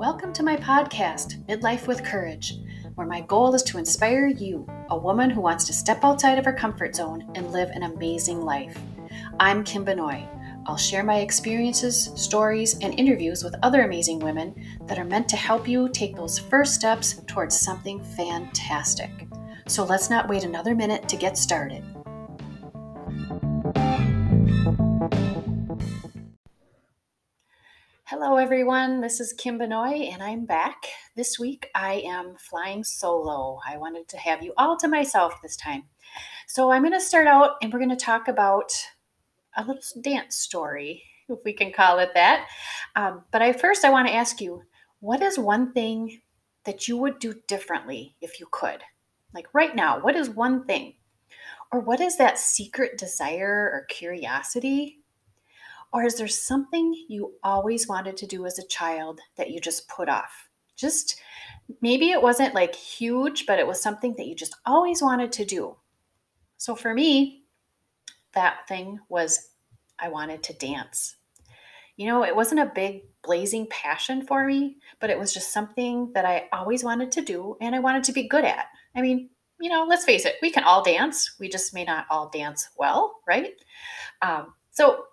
Welcome 0.00 0.32
to 0.32 0.42
my 0.42 0.56
podcast, 0.56 1.44
Midlife 1.44 1.86
with 1.86 2.02
Courage, 2.02 2.54
where 2.94 3.06
my 3.06 3.20
goal 3.20 3.54
is 3.54 3.62
to 3.64 3.76
inspire 3.76 4.28
you, 4.28 4.66
a 4.88 4.96
woman 4.96 5.28
who 5.28 5.42
wants 5.42 5.66
to 5.66 5.74
step 5.74 6.02
outside 6.04 6.38
of 6.38 6.46
her 6.46 6.54
comfort 6.54 6.96
zone 6.96 7.30
and 7.34 7.52
live 7.52 7.68
an 7.68 7.82
amazing 7.82 8.40
life. 8.40 8.80
I'm 9.38 9.62
Kim 9.62 9.84
Benoit. 9.84 10.26
I'll 10.64 10.78
share 10.78 11.04
my 11.04 11.16
experiences, 11.16 12.12
stories, 12.14 12.78
and 12.78 12.98
interviews 12.98 13.44
with 13.44 13.54
other 13.62 13.82
amazing 13.82 14.20
women 14.20 14.54
that 14.86 14.98
are 14.98 15.04
meant 15.04 15.28
to 15.28 15.36
help 15.36 15.68
you 15.68 15.90
take 15.90 16.16
those 16.16 16.38
first 16.38 16.74
steps 16.74 17.20
towards 17.26 17.60
something 17.60 18.02
fantastic. 18.02 19.28
So 19.68 19.84
let's 19.84 20.08
not 20.08 20.30
wait 20.30 20.44
another 20.44 20.74
minute 20.74 21.10
to 21.10 21.16
get 21.16 21.36
started. 21.36 21.84
Hello, 28.22 28.36
everyone. 28.36 29.00
This 29.00 29.18
is 29.18 29.32
Kim 29.32 29.56
Benoit, 29.56 30.12
and 30.12 30.22
I'm 30.22 30.44
back. 30.44 30.88
This 31.16 31.38
week 31.38 31.70
I 31.74 32.02
am 32.04 32.36
flying 32.36 32.84
solo. 32.84 33.58
I 33.66 33.78
wanted 33.78 34.08
to 34.08 34.18
have 34.18 34.42
you 34.42 34.52
all 34.58 34.76
to 34.76 34.88
myself 34.88 35.40
this 35.40 35.56
time. 35.56 35.84
So 36.46 36.70
I'm 36.70 36.82
going 36.82 36.92
to 36.92 37.00
start 37.00 37.26
out 37.26 37.52
and 37.62 37.72
we're 37.72 37.78
going 37.78 37.88
to 37.88 37.96
talk 37.96 38.28
about 38.28 38.70
a 39.56 39.64
little 39.64 39.80
dance 40.02 40.36
story, 40.36 41.02
if 41.30 41.38
we 41.46 41.54
can 41.54 41.72
call 41.72 41.98
it 41.98 42.10
that. 42.12 42.46
Um, 42.94 43.22
but 43.32 43.40
I 43.40 43.54
first 43.54 43.86
I 43.86 43.90
want 43.90 44.06
to 44.08 44.14
ask 44.14 44.38
you, 44.38 44.64
what 44.98 45.22
is 45.22 45.38
one 45.38 45.72
thing 45.72 46.20
that 46.64 46.88
you 46.88 46.98
would 46.98 47.20
do 47.20 47.34
differently 47.48 48.16
if 48.20 48.38
you 48.38 48.46
could? 48.50 48.82
Like 49.32 49.46
right 49.54 49.74
now, 49.74 49.98
what 49.98 50.14
is 50.14 50.28
one 50.28 50.66
thing? 50.66 50.92
Or 51.72 51.80
what 51.80 52.02
is 52.02 52.18
that 52.18 52.38
secret 52.38 52.98
desire 52.98 53.70
or 53.72 53.86
curiosity 53.88 54.99
or 55.92 56.04
is 56.04 56.16
there 56.16 56.28
something 56.28 56.94
you 57.08 57.34
always 57.42 57.88
wanted 57.88 58.16
to 58.18 58.26
do 58.26 58.46
as 58.46 58.58
a 58.58 58.66
child 58.66 59.20
that 59.36 59.50
you 59.50 59.60
just 59.60 59.88
put 59.88 60.08
off? 60.08 60.48
Just 60.76 61.20
maybe 61.80 62.10
it 62.10 62.22
wasn't 62.22 62.54
like 62.54 62.74
huge, 62.74 63.46
but 63.46 63.58
it 63.58 63.66
was 63.66 63.82
something 63.82 64.14
that 64.16 64.26
you 64.26 64.34
just 64.34 64.56
always 64.66 65.02
wanted 65.02 65.32
to 65.32 65.44
do. 65.44 65.76
So 66.56 66.74
for 66.74 66.94
me, 66.94 67.44
that 68.32 68.68
thing 68.68 69.00
was 69.08 69.50
I 69.98 70.08
wanted 70.08 70.42
to 70.44 70.52
dance. 70.54 71.16
You 71.96 72.06
know, 72.06 72.24
it 72.24 72.34
wasn't 72.34 72.60
a 72.60 72.72
big 72.74 73.02
blazing 73.22 73.66
passion 73.68 74.24
for 74.26 74.46
me, 74.46 74.76
but 75.00 75.10
it 75.10 75.18
was 75.18 75.34
just 75.34 75.52
something 75.52 76.10
that 76.14 76.24
I 76.24 76.48
always 76.52 76.82
wanted 76.82 77.12
to 77.12 77.22
do 77.22 77.56
and 77.60 77.74
I 77.74 77.80
wanted 77.80 78.04
to 78.04 78.12
be 78.12 78.28
good 78.28 78.44
at. 78.44 78.66
I 78.96 79.02
mean, 79.02 79.28
you 79.60 79.68
know, 79.68 79.84
let's 79.86 80.06
face 80.06 80.24
it, 80.24 80.36
we 80.40 80.50
can 80.50 80.64
all 80.64 80.82
dance. 80.82 81.36
We 81.38 81.48
just 81.48 81.74
may 81.74 81.84
not 81.84 82.06
all 82.10 82.30
dance 82.30 82.70
well, 82.78 83.16
right? 83.26 83.52
Um, 84.22 84.54
so 84.70 85.04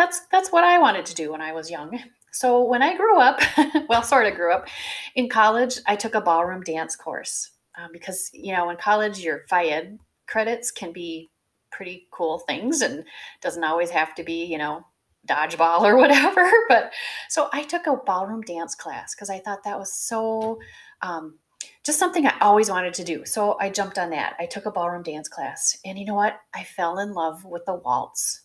that's 0.00 0.22
that's 0.32 0.50
what 0.50 0.64
I 0.64 0.78
wanted 0.78 1.04
to 1.06 1.14
do 1.14 1.30
when 1.30 1.42
I 1.42 1.52
was 1.52 1.70
young. 1.70 1.98
So 2.32 2.62
when 2.62 2.82
I 2.82 2.96
grew 2.96 3.20
up, 3.20 3.40
well, 3.88 4.02
sort 4.02 4.26
of 4.26 4.34
grew 4.34 4.52
up 4.52 4.66
in 5.14 5.28
college, 5.28 5.78
I 5.86 5.96
took 5.96 6.14
a 6.14 6.20
ballroom 6.20 6.62
dance 6.62 6.96
course 6.96 7.50
um, 7.78 7.90
because 7.92 8.30
you 8.32 8.54
know 8.54 8.70
in 8.70 8.76
college 8.76 9.18
your 9.20 9.42
phy 9.48 9.88
credits 10.26 10.70
can 10.70 10.92
be 10.92 11.30
pretty 11.70 12.08
cool 12.12 12.38
things 12.38 12.80
and 12.80 13.04
doesn't 13.42 13.64
always 13.64 13.90
have 13.90 14.14
to 14.14 14.24
be 14.24 14.44
you 14.44 14.56
know 14.56 14.86
dodgeball 15.28 15.80
or 15.90 15.96
whatever. 15.96 16.50
But 16.68 16.92
so 17.28 17.50
I 17.52 17.62
took 17.64 17.86
a 17.86 17.96
ballroom 17.96 18.40
dance 18.40 18.74
class 18.74 19.14
because 19.14 19.28
I 19.28 19.38
thought 19.38 19.64
that 19.64 19.78
was 19.78 19.92
so. 19.92 20.58
Um, 21.02 21.38
just 21.84 21.98
something 21.98 22.26
I 22.26 22.38
always 22.40 22.70
wanted 22.70 22.94
to 22.94 23.04
do. 23.04 23.24
So 23.24 23.58
I 23.58 23.68
jumped 23.68 23.98
on 23.98 24.10
that. 24.10 24.34
I 24.38 24.46
took 24.46 24.64
a 24.64 24.70
ballroom 24.70 25.02
dance 25.02 25.28
class. 25.28 25.78
And 25.84 25.98
you 25.98 26.04
know 26.04 26.14
what? 26.14 26.38
I 26.54 26.64
fell 26.64 26.98
in 26.98 27.12
love 27.12 27.44
with 27.44 27.64
the 27.64 27.74
waltz. 27.74 28.42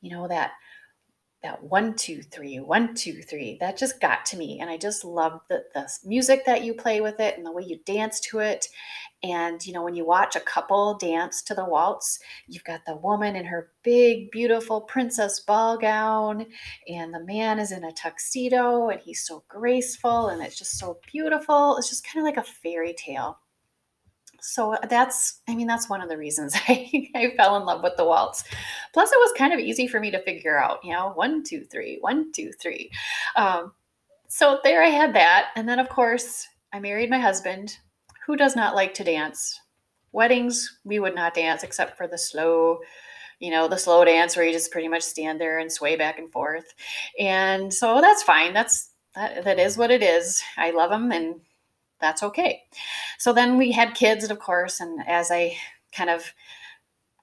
You 0.00 0.10
know, 0.10 0.28
that 0.28 0.52
that 1.44 1.62
one 1.62 1.94
two 1.94 2.22
three 2.22 2.58
one 2.58 2.94
two 2.94 3.22
three 3.22 3.56
that 3.60 3.76
just 3.76 4.00
got 4.00 4.24
to 4.24 4.36
me. 4.36 4.58
And 4.60 4.68
i 4.68 4.76
just 4.76 5.04
love 5.04 5.40
the, 5.48 5.62
the 5.74 5.88
music 6.04 6.44
that 6.46 6.64
you 6.64 6.74
play 6.74 7.00
with 7.00 7.20
it 7.20 7.36
and 7.36 7.46
the 7.46 7.52
way 7.52 7.62
you 7.62 7.78
dance 7.84 8.18
to 8.20 8.40
it. 8.40 8.66
And 9.22 9.64
you 9.64 9.72
know 9.72 9.84
when 9.84 9.94
you 9.94 10.04
watch 10.04 10.34
a 10.34 10.40
couple 10.40 10.96
dance 10.98 11.42
to 11.42 11.54
the 11.54 11.64
waltz 11.64 12.18
you've 12.48 12.64
got 12.64 12.80
the 12.86 12.96
woman 12.96 13.36
in 13.36 13.44
her 13.44 13.70
big 13.82 14.30
beautiful 14.30 14.80
princess 14.80 15.40
ball 15.40 15.78
gown 15.78 16.46
and 16.88 17.14
the 17.14 17.24
man 17.24 17.58
is 17.58 17.72
in 17.72 17.84
a 17.84 17.92
tuxedo 17.92 18.88
and 18.88 19.00
he's 19.00 19.26
so 19.26 19.44
graceful 19.48 20.28
and 20.28 20.42
it's 20.42 20.58
just 20.58 20.78
so 20.78 20.98
beautiful. 21.12 21.76
It's 21.76 21.90
just 21.90 22.06
kind 22.06 22.26
of 22.26 22.34
like 22.34 22.44
a 22.44 22.50
fairy 22.50 22.94
tale 22.94 23.38
so 24.46 24.76
that's 24.90 25.40
i 25.48 25.54
mean 25.54 25.66
that's 25.66 25.88
one 25.88 26.02
of 26.02 26.08
the 26.10 26.18
reasons 26.18 26.54
I, 26.68 27.10
I 27.14 27.32
fell 27.34 27.56
in 27.56 27.64
love 27.64 27.82
with 27.82 27.96
the 27.96 28.04
waltz. 28.04 28.44
Plus 28.92 29.10
it 29.10 29.16
was 29.16 29.32
kind 29.38 29.54
of 29.54 29.58
easy 29.58 29.88
for 29.88 29.98
me 29.98 30.10
to 30.10 30.22
figure 30.22 30.62
out 30.62 30.84
you 30.84 30.92
know 30.92 31.12
one 31.14 31.42
two 31.42 31.64
three 31.64 31.96
one 32.02 32.30
two 32.32 32.52
three. 32.60 32.90
Um, 33.36 33.72
so 34.28 34.60
there 34.62 34.82
i 34.82 34.88
had 34.88 35.14
that. 35.14 35.48
And 35.56 35.66
then 35.68 35.78
of 35.78 35.88
course 35.88 36.46
i 36.74 36.78
married 36.78 37.08
my 37.08 37.18
husband 37.18 37.78
who 38.26 38.36
does 38.36 38.54
not 38.54 38.74
like 38.74 38.92
to 38.94 39.04
dance. 39.04 39.60
Weddings 40.12 40.78
we 40.84 40.98
would 40.98 41.14
not 41.14 41.34
dance 41.34 41.62
except 41.62 41.96
for 41.96 42.06
the 42.06 42.18
slow 42.18 42.80
you 43.40 43.50
know 43.50 43.66
the 43.66 43.78
slow 43.78 44.04
dance 44.04 44.36
where 44.36 44.44
you 44.44 44.52
just 44.52 44.70
pretty 44.70 44.88
much 44.88 45.02
stand 45.02 45.40
there 45.40 45.58
and 45.58 45.72
sway 45.72 45.96
back 45.96 46.18
and 46.18 46.30
forth. 46.30 46.74
And 47.18 47.72
so 47.72 48.02
that's 48.02 48.22
fine. 48.22 48.52
That's 48.52 48.90
that, 49.14 49.44
that 49.44 49.58
is 49.58 49.78
what 49.78 49.90
it 49.90 50.02
is. 50.02 50.42
I 50.58 50.70
love 50.70 50.92
him 50.92 51.12
and 51.12 51.40
that's 52.04 52.22
okay. 52.22 52.62
So 53.18 53.32
then 53.32 53.56
we 53.56 53.72
had 53.72 53.94
kids, 53.94 54.28
of 54.30 54.38
course, 54.38 54.80
and 54.80 55.00
as 55.08 55.30
I 55.30 55.56
kind 55.90 56.10
of 56.10 56.34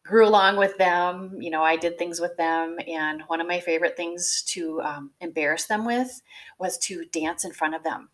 grew 0.03 0.28
along 0.28 0.58
with 0.58 0.75
them, 0.78 1.38
you 1.40 1.52
know, 1.52 1.62
I 1.62 1.75
did 1.75 2.00
things 2.00 2.19
with 2.19 2.36
them. 2.36 2.78
And 2.88 3.22
one 3.28 3.40
of 3.40 3.47
my 3.47 3.59
favorite 3.59 3.96
things 3.96 4.44
to 4.47 4.81
um, 4.81 5.12
embarrass 5.22 5.66
them 5.66 5.86
with 5.86 6.24
was 6.58 6.80
to 6.80 7.06
dance 7.06 7.46
in 7.46 7.52
front 7.52 7.75
of 7.75 7.84
them. 7.84 8.09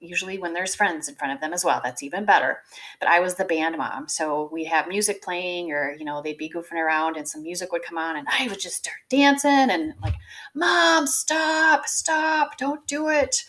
Usually, 0.00 0.38
when 0.38 0.54
there's 0.54 0.74
friends 0.74 1.08
in 1.08 1.14
front 1.14 1.34
of 1.34 1.40
them 1.40 1.52
as 1.52 1.64
well, 1.64 1.80
that's 1.82 2.02
even 2.02 2.24
better. 2.24 2.58
But 3.00 3.08
I 3.08 3.20
was 3.20 3.34
the 3.36 3.44
band 3.44 3.76
mom. 3.78 4.08
So 4.08 4.48
we'd 4.52 4.66
have 4.66 4.88
music 4.88 5.22
playing, 5.22 5.70
or, 5.70 5.94
you 5.98 6.04
know, 6.04 6.20
they'd 6.20 6.36
be 6.38 6.50
goofing 6.50 6.84
around 6.84 7.16
and 7.16 7.28
some 7.28 7.42
music 7.42 7.70
would 7.72 7.82
come 7.82 7.98
on, 7.98 8.16
and 8.16 8.26
I 8.28 8.48
would 8.48 8.60
just 8.60 8.76
start 8.76 8.98
dancing 9.08 9.70
and, 9.70 9.94
like, 10.02 10.14
Mom, 10.54 11.06
stop, 11.06 11.86
stop, 11.86 12.58
don't 12.58 12.86
do 12.86 13.08
it 13.08 13.44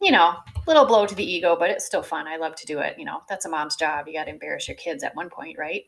you 0.00 0.12
know, 0.12 0.36
little 0.66 0.84
blow 0.84 1.06
to 1.06 1.14
the 1.14 1.28
ego, 1.28 1.56
but 1.58 1.70
it's 1.70 1.84
still 1.84 2.02
fun. 2.02 2.28
I 2.28 2.36
love 2.36 2.54
to 2.56 2.66
do 2.66 2.78
it. 2.78 2.96
You 2.98 3.04
know, 3.04 3.22
that's 3.28 3.46
a 3.46 3.50
mom's 3.50 3.76
job. 3.76 4.06
You 4.06 4.14
got 4.14 4.24
to 4.24 4.30
embarrass 4.30 4.68
your 4.68 4.76
kids 4.76 5.02
at 5.02 5.16
one 5.16 5.28
point, 5.28 5.58
right? 5.58 5.84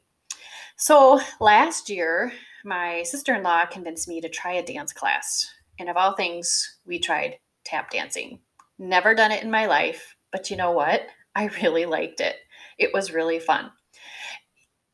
So 0.76 1.20
last 1.40 1.88
year, 1.90 2.32
my 2.64 3.02
sister 3.04 3.34
in 3.34 3.42
law 3.42 3.66
convinced 3.66 4.08
me 4.08 4.20
to 4.20 4.28
try 4.28 4.52
a 4.54 4.64
dance 4.64 4.92
class. 4.92 5.48
And 5.78 5.88
of 5.88 5.96
all 5.96 6.14
things, 6.14 6.78
we 6.86 6.98
tried 6.98 7.38
tap 7.64 7.90
dancing. 7.90 8.40
Never 8.78 9.14
done 9.14 9.30
it 9.30 9.42
in 9.42 9.50
my 9.50 9.66
life, 9.66 10.16
but 10.32 10.50
you 10.50 10.56
know 10.56 10.72
what? 10.72 11.02
I 11.34 11.46
really 11.62 11.86
liked 11.86 12.20
it. 12.20 12.36
It 12.78 12.92
was 12.92 13.12
really 13.12 13.38
fun. 13.38 13.70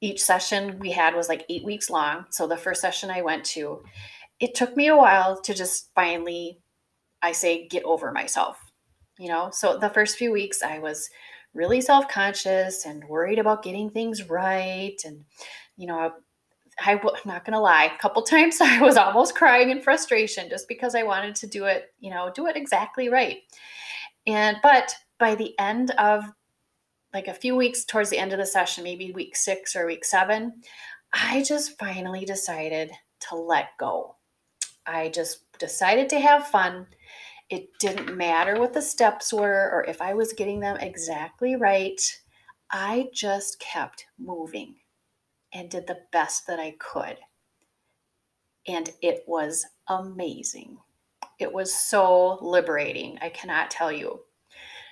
Each 0.01 0.23
session 0.23 0.79
we 0.79 0.91
had 0.91 1.15
was 1.15 1.29
like 1.29 1.47
eight 1.49 1.65
weeks 1.65 1.89
long. 1.89 2.27
So 2.31 2.47
the 2.47 2.57
first 2.57 2.83
session 2.83 3.11
I 3.11 3.23
went 3.23 3.45
to, 3.47 3.83
it 4.41 4.55
took 4.55 4.77
me 4.77 4.89
a 4.89 4.97
while 4.97 5.41
to 5.41 5.55
just 5.55 5.91
finally, 5.95 6.61
I 7.23 7.33
say, 7.33 7.67
get 7.67 7.85
over 7.85 8.13
myself 8.13 8.66
you 9.19 9.29
know 9.29 9.51
so 9.53 9.79
the 9.79 9.91
first 9.91 10.17
few 10.17 10.33
weeks 10.33 10.63
i 10.63 10.79
was 10.79 11.11
really 11.55 11.81
self-conscious 11.81 12.85
and 12.85 13.05
worried 13.05 13.39
about 13.39 13.63
getting 13.63 13.91
things 13.91 14.29
right 14.29 15.01
and 15.05 15.25
you 15.77 15.87
know 15.87 16.13
I, 16.79 16.93
am 16.93 17.01
not 17.25 17.45
gonna 17.45 17.61
lie 17.61 17.85
a 17.85 17.99
couple 17.99 18.23
times 18.35 18.61
i 18.61 18.81
was 18.81 18.97
almost 18.97 19.35
crying 19.35 19.71
in 19.71 19.81
frustration 19.81 20.49
just 20.49 20.69
because 20.69 20.95
i 20.95 21.03
wanted 21.03 21.35
to 21.37 21.47
do 21.47 21.65
it 21.65 21.87
you 21.99 22.11
know 22.11 22.31
do 22.35 22.47
it 22.47 22.57
exactly 22.57 23.09
right. 23.09 23.39
And 24.29 24.57
but 24.63 24.93
by 25.19 25.37
the 25.37 25.57
end 25.59 25.93
of 25.93 26.25
like 27.15 27.29
a 27.29 27.35
few 27.35 27.55
weeks 27.55 27.85
towards 27.85 28.11
the 28.11 28.19
end 28.19 28.33
of 28.33 28.39
the 28.39 28.47
session 28.47 28.83
maybe 28.85 29.13
week 29.13 29.37
six 29.37 29.77
or 29.77 29.87
week 29.87 30.05
seven 30.05 30.61
i 31.15 31.43
just 31.45 31.79
finally 31.79 32.25
decided 32.25 32.91
to 33.21 33.37
let 33.37 33.69
go. 33.79 34.17
I 34.87 35.09
just 35.09 35.41
decided 35.59 36.09
to 36.11 36.21
have 36.21 36.49
fun 36.49 36.87
it 37.49 37.69
didn't 37.79 38.17
matter 38.17 38.59
what 38.59 38.73
the 38.73 38.83
steps 38.83 39.33
were 39.33 39.71
or 39.73 39.85
if 39.85 40.03
I 40.03 40.15
was 40.15 40.33
getting 40.33 40.61
them 40.61 40.77
exactly 40.79 41.55
right. 41.55 42.01
I 42.71 43.09
just 43.13 43.61
kept 43.61 44.07
moving 44.19 44.77
and 45.53 45.71
did 45.71 45.87
the 45.87 46.01
best 46.13 46.47
that 46.49 46.59
I 46.59 46.75
could. 46.79 47.19
And 48.67 48.91
it 49.01 49.23
was 49.29 49.65
amazing. 49.89 50.79
It 51.39 51.53
was 51.53 51.73
so 51.73 52.39
liberating. 52.43 53.19
I 53.23 53.29
cannot 53.29 53.71
tell 53.71 53.93
you. 53.93 54.21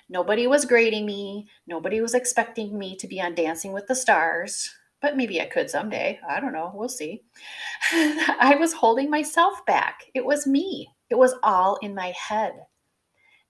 Nobody 0.07 0.47
was 0.47 0.65
grading 0.65 1.05
me. 1.05 1.49
Nobody 1.67 1.99
was 1.99 2.13
expecting 2.13 2.77
me 2.77 2.95
to 2.97 3.07
be 3.07 3.19
on 3.19 3.35
Dancing 3.35 3.73
with 3.73 3.87
the 3.87 3.95
Stars, 3.95 4.73
but 5.05 5.15
maybe 5.15 5.39
I 5.39 5.45
could 5.45 5.69
someday. 5.69 6.19
I 6.27 6.39
don't 6.39 6.51
know. 6.51 6.71
We'll 6.73 6.89
see. 6.89 7.21
I 7.93 8.57
was 8.59 8.73
holding 8.73 9.07
myself 9.11 9.63
back. 9.67 10.05
It 10.15 10.25
was 10.25 10.47
me. 10.47 10.89
It 11.11 11.15
was 11.15 11.35
all 11.43 11.77
in 11.83 11.93
my 11.93 12.11
head. 12.17 12.53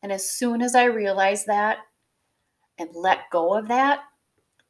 And 0.03 0.11
as 0.11 0.29
soon 0.29 0.61
as 0.61 0.75
I 0.75 0.83
realized 0.83 1.47
that 1.47 1.77
and 2.77 2.89
let 2.93 3.29
go 3.31 3.55
of 3.57 3.69
that, 3.69 4.01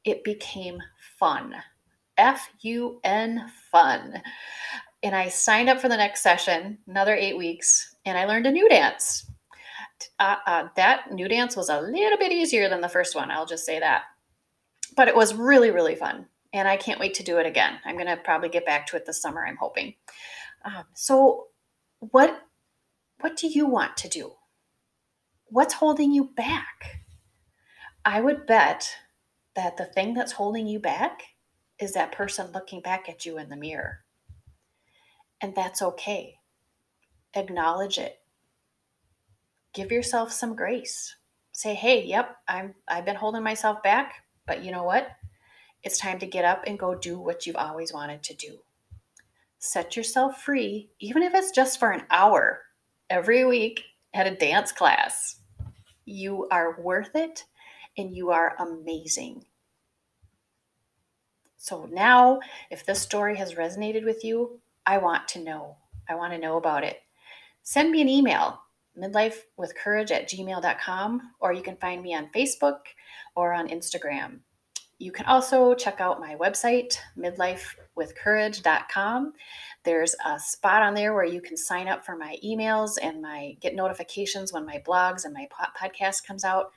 it 0.04 0.24
became 0.24 0.78
fun. 1.18 1.56
F 2.20 2.48
U 2.62 3.00
N 3.04 3.52
fun. 3.72 4.22
And 5.02 5.16
I 5.16 5.30
signed 5.30 5.70
up 5.70 5.82
for 5.82 5.90
the 5.90 5.98
next 5.98 6.22
session, 6.22 6.78
another 6.88 7.16
eight 7.16 7.36
weeks, 7.36 7.96
and 8.06 8.16
I 8.16 8.26
learned 8.26 8.46
a 8.46 8.52
new 8.52 8.70
dance. 8.70 9.26
uh, 10.20 10.36
uh, 10.46 10.68
that 10.76 11.12
new 11.12 11.28
dance 11.28 11.56
was 11.58 11.70
a 11.70 11.82
little 11.82 12.20
bit 12.20 12.32
easier 12.32 12.70
than 12.70 12.82
the 12.82 12.90
first 12.90 13.16
one. 13.16 13.32
I'll 13.32 13.48
just 13.48 13.66
say 13.66 13.80
that. 13.80 14.04
But 14.96 15.08
it 15.08 15.16
was 15.16 15.34
really, 15.34 15.72
really 15.72 15.96
fun. 15.96 16.28
And 16.56 16.70
I 16.70 16.78
can't 16.78 17.02
wait 17.02 17.14
to 17.16 17.24
do 17.24 17.38
it 17.38 17.46
again. 17.46 17.80
I'm 17.84 17.96
going 17.96 18.08
to 18.08 18.16
probably 18.16 18.48
get 18.48 18.66
back 18.66 18.88
to 18.88 18.96
it 18.96 19.06
this 19.06 19.22
summer, 19.22 19.46
I'm 19.46 19.58
hoping. 19.58 19.96
Um, 20.64 20.86
so, 20.94 21.48
what, 22.00 22.44
what 23.20 23.36
do 23.36 23.50
you 23.50 23.68
want 23.68 23.98
to 23.98 24.08
do? 24.08 24.32
What's 25.48 25.74
holding 25.74 26.14
you 26.14 26.30
back? 26.38 27.02
I 28.06 28.22
would 28.22 28.46
bet 28.46 28.90
that 29.58 29.76
the 29.76 29.84
thing 29.84 30.14
that's 30.14 30.32
holding 30.32 30.66
you 30.66 30.80
back 30.80 31.24
is 31.78 31.92
that 31.92 32.14
person 32.14 32.54
looking 32.54 32.80
back 32.80 33.10
at 33.10 33.26
you 33.26 33.38
in 33.38 33.50
the 33.50 33.58
mirror. 33.58 34.06
And 35.42 35.54
that's 35.54 35.82
okay. 35.82 36.36
Acknowledge 37.36 37.98
it. 37.98 38.20
Give 39.74 39.92
yourself 39.92 40.32
some 40.32 40.56
grace. 40.56 41.18
Say, 41.52 41.76
"Hey, 41.76 42.06
yep, 42.06 42.38
I'm 42.48 42.76
I've 42.88 43.04
been 43.04 43.18
holding 43.18 43.44
myself 43.44 43.84
back, 43.84 44.24
but 44.48 44.64
you 44.64 44.72
know 44.72 44.84
what? 44.84 45.10
It's 45.86 45.98
time 45.98 46.20
to 46.20 46.28
get 46.28 46.44
up 46.44 46.66
and 46.68 46.78
go 46.78 46.96
do 46.96 47.18
what 47.18 47.46
you've 47.48 47.56
always 47.56 47.94
wanted 47.94 48.24
to 48.24 48.34
do." 48.34 48.60
Set 49.58 49.96
yourself 49.96 50.42
free, 50.42 50.92
even 51.00 51.24
if 51.24 51.34
it's 51.34 51.52
just 51.52 51.80
for 51.80 51.92
an 51.92 52.06
hour 52.12 52.66
every 53.10 53.46
week 53.46 53.84
at 54.14 54.28
a 54.28 54.36
dance 54.36 54.72
class. 54.72 55.40
You 56.04 56.48
are 56.50 56.80
worth 56.82 57.16
it 57.16 57.46
and 57.98 58.16
you 58.16 58.32
are 58.32 58.56
amazing. 58.60 59.46
So 61.58 61.86
now, 61.86 62.42
if 62.70 62.86
this 62.86 63.02
story 63.02 63.38
has 63.38 63.56
resonated 63.56 64.06
with 64.06 64.24
you, 64.24 64.62
I 64.86 65.00
want 65.00 65.28
to 65.30 65.40
know. 65.40 65.78
I 66.08 66.16
want 66.16 66.34
to 66.34 66.40
know 66.40 66.58
about 66.58 66.84
it. 66.84 67.02
Send 67.64 67.92
me 67.92 68.02
an 68.02 68.10
email, 68.10 68.62
midlifewithcourage 68.96 70.12
at 70.12 70.30
gmail.com, 70.30 71.34
or 71.40 71.54
you 71.54 71.64
can 71.64 71.78
find 71.78 72.04
me 72.04 72.14
on 72.14 72.30
Facebook 72.30 72.82
or 73.36 73.52
on 73.54 73.70
Instagram. 73.70 74.42
You 74.98 75.12
can 75.12 75.26
also 75.26 75.76
check 75.76 76.00
out 76.00 76.22
my 76.22 76.36
website, 76.36 76.98
midlifewithcourage.com. 77.18 79.34
There's 79.84 80.16
a 80.26 80.40
spot 80.40 80.84
on 80.84 80.94
there 80.94 81.14
where 81.14 81.26
you 81.26 81.42
can 81.42 81.58
sign 81.58 81.90
up 81.90 82.06
for 82.06 82.16
my 82.16 82.38
emails 82.44 82.98
and 83.02 83.22
my 83.22 83.58
get 83.60 83.76
notifications 83.76 84.54
when 84.54 84.66
my 84.66 84.82
blogs 84.88 85.26
and 85.26 85.34
my 85.34 85.50
podcast 85.78 86.26
comes 86.26 86.46
out. 86.46 86.72